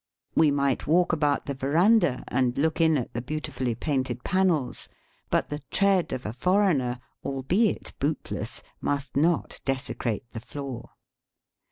[0.33, 4.89] We might walk about the verandah and look in at the beautifully painted panels,
[5.29, 10.89] but the tread of a foreigner, albeit bootless, must not desecrate the floor.